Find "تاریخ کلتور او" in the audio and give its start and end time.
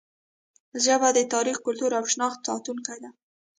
1.33-2.05